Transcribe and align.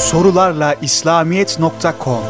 Sorularla 0.00 0.74
İslamiyet.com 0.74 2.22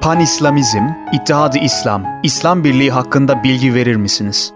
Pan-İslamizm, 0.00 0.82
İttihad-ı 1.12 1.58
İslam, 1.58 2.04
İslam 2.22 2.64
Birliği 2.64 2.90
hakkında 2.90 3.42
bilgi 3.42 3.74
verir 3.74 3.96
misiniz? 3.96 4.52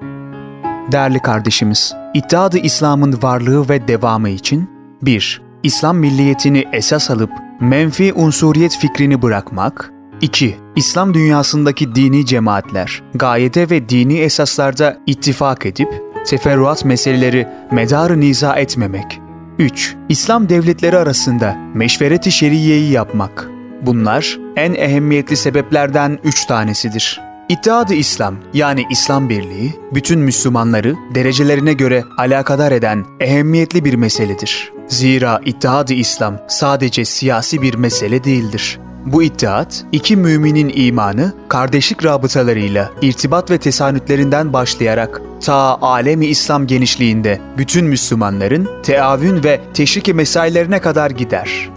Değerli 0.93 1.23
kardeşimiz, 1.23 1.95
İttihad-ı 2.15 2.59
İslam'ın 2.59 3.23
varlığı 3.23 3.69
ve 3.69 3.89
devamı 3.89 4.29
için 4.29 4.71
1. 5.03 5.43
İslam 5.63 5.97
milliyetini 5.97 6.65
esas 6.73 7.11
alıp 7.11 7.31
menfi 7.61 8.13
unsuriyet 8.13 8.79
fikrini 8.79 9.23
bırakmak 9.23 9.93
2. 10.23 10.57
İslam 10.77 11.15
dünyasındaki 11.15 11.95
dini 11.95 12.27
cemaatler, 12.27 13.03
gayede 13.15 13.71
ve 13.71 13.89
dini 13.89 14.19
esaslarda 14.19 14.99
ittifak 15.07 15.67
edip, 15.67 15.89
teferruat 16.27 16.85
meseleleri 16.85 17.49
medarı 17.73 18.21
niza 18.21 18.57
etmemek. 18.57 19.21
3. 19.59 19.97
İslam 20.09 20.49
devletleri 20.49 20.99
arasında 20.99 21.57
meşveret-i 21.75 22.33
şeriyeyi 22.33 22.91
yapmak. 22.91 23.49
Bunlar 23.83 24.39
en 24.57 24.75
ehemmiyetli 24.75 25.37
sebeplerden 25.37 26.19
üç 26.25 26.47
tanesidir. 26.47 27.21
İttihad-ı 27.49 27.95
İslam 27.95 28.35
yani 28.55 28.85
İslam 28.91 29.29
Birliği, 29.29 29.75
bütün 29.95 30.19
Müslümanları 30.19 30.97
derecelerine 31.15 31.73
göre 31.73 32.05
alakadar 32.19 32.73
eden 32.73 33.05
ehemmiyetli 33.21 33.85
bir 33.85 33.95
meseledir. 33.95 34.73
Zira 34.89 35.41
İttihad-ı 35.45 35.95
İslam 35.95 36.39
sadece 36.49 37.05
siyasi 37.05 37.63
bir 37.63 37.75
mesele 37.75 38.25
değildir. 38.25 38.79
Bu 39.07 39.23
ittihat, 39.23 39.85
iki 39.93 40.17
müminin 40.17 40.73
imanı, 40.75 41.33
kardeşlik 41.49 42.05
rabıtalarıyla, 42.05 42.91
irtibat 43.03 43.51
ve 43.51 43.59
tesanütlerinden 43.59 44.53
başlayarak 44.53 45.23
ta 45.41 45.55
alemi 45.83 46.27
İslam 46.27 46.67
genişliğinde 46.67 47.41
bütün 47.59 47.87
Müslümanların 47.87 48.69
teavün 48.83 49.45
ve 49.45 49.61
teşriki 49.75 50.15
mesailerine 50.15 50.81
kadar 50.81 51.11
gider. 51.11 51.71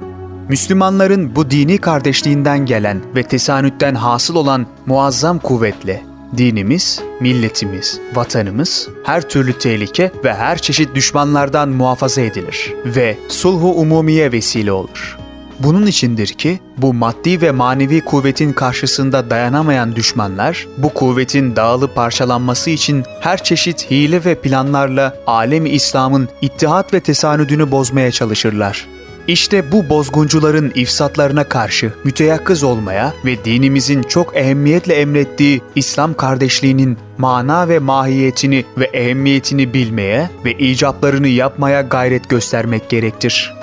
Müslümanların 0.49 1.35
bu 1.35 1.51
dini 1.51 1.77
kardeşliğinden 1.77 2.65
gelen 2.65 3.01
ve 3.15 3.23
tesanütten 3.23 3.95
hasıl 3.95 4.35
olan 4.35 4.65
muazzam 4.85 5.39
kuvvetle 5.39 6.03
dinimiz, 6.37 7.01
milletimiz, 7.19 7.99
vatanımız 8.15 8.89
her 9.03 9.29
türlü 9.29 9.53
tehlike 9.53 10.11
ve 10.23 10.33
her 10.33 10.57
çeşit 10.57 10.95
düşmanlardan 10.95 11.69
muhafaza 11.69 12.21
edilir 12.21 12.73
ve 12.85 13.17
sulhu 13.29 13.71
umumiye 13.71 14.31
vesile 14.31 14.71
olur. 14.71 15.24
Bunun 15.59 15.85
içindir 15.85 16.27
ki 16.27 16.59
bu 16.77 16.93
maddi 16.93 17.41
ve 17.41 17.51
manevi 17.51 18.01
kuvvetin 18.01 18.53
karşısında 18.53 19.29
dayanamayan 19.29 19.95
düşmanlar 19.95 20.67
bu 20.77 20.93
kuvvetin 20.93 21.55
dağılıp 21.55 21.95
parçalanması 21.95 22.69
için 22.69 23.03
her 23.21 23.43
çeşit 23.43 23.91
hile 23.91 24.25
ve 24.25 24.35
planlarla 24.35 25.17
alemi 25.27 25.69
İslam'ın 25.69 26.29
ittihat 26.41 26.93
ve 26.93 26.99
tesanüdünü 26.99 27.71
bozmaya 27.71 28.11
çalışırlar. 28.11 28.87
İşte 29.27 29.71
bu 29.71 29.89
bozguncuların 29.89 30.71
ifsatlarına 30.75 31.43
karşı 31.43 31.93
müteyakkız 32.03 32.63
olmaya 32.63 33.13
ve 33.25 33.45
dinimizin 33.45 34.03
çok 34.03 34.37
ehemmiyetle 34.37 34.93
emrettiği 34.93 35.61
İslam 35.75 36.13
kardeşliğinin 36.13 36.97
mana 37.17 37.69
ve 37.69 37.79
mahiyetini 37.79 38.65
ve 38.77 38.85
ehemmiyetini 38.85 39.73
bilmeye 39.73 40.29
ve 40.45 40.53
icaplarını 40.53 41.27
yapmaya 41.27 41.81
gayret 41.81 42.29
göstermek 42.29 42.89
gerektir. 42.89 43.54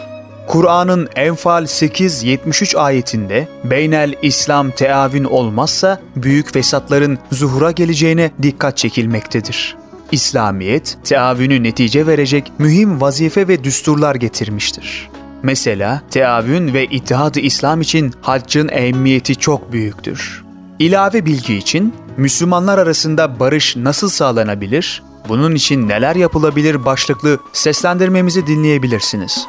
Kur'an'ın 0.53 1.09
Enfal 1.17 1.65
8-73 1.65 2.77
ayetinde 2.79 3.49
beynel 3.65 4.15
İslam 4.23 4.71
teavün 4.71 5.25
olmazsa 5.25 6.01
büyük 6.17 6.53
fesatların 6.53 7.19
zuhura 7.31 7.71
geleceğine 7.71 8.31
dikkat 8.43 8.77
çekilmektedir. 8.77 9.77
İslamiyet, 10.13 10.99
teavünü 11.05 11.63
netice 11.63 12.07
verecek 12.07 12.53
mühim 12.59 13.01
vazife 13.01 13.49
ve 13.49 13.65
düsturlar 13.65 14.15
getirmiştir. 14.15 15.09
Mesela 15.43 16.03
teavün 16.11 16.75
ve 16.75 16.85
ittihad 16.85 17.35
İslam 17.35 17.81
için 17.81 18.15
haccın 18.21 18.69
ehemmiyeti 18.69 19.37
çok 19.37 19.73
büyüktür. 19.73 20.45
İlave 20.79 21.27
bilgi 21.27 21.57
için 21.57 21.95
Müslümanlar 22.17 22.79
arasında 22.79 23.41
barış 23.41 23.77
nasıl 23.77 24.09
sağlanabilir, 24.09 25.03
bunun 25.29 25.55
için 25.55 25.89
neler 25.89 26.17
yapılabilir 26.17 26.85
başlıklı 26.85 27.39
seslendirmemizi 27.53 28.47
dinleyebilirsiniz. 28.47 29.47